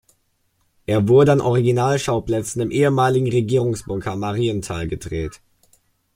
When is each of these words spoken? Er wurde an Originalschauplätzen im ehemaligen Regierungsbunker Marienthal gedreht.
Er 0.87 1.07
wurde 1.07 1.31
an 1.31 1.41
Originalschauplätzen 1.41 2.59
im 2.63 2.71
ehemaligen 2.71 3.29
Regierungsbunker 3.29 4.15
Marienthal 4.15 4.87
gedreht. 4.87 5.41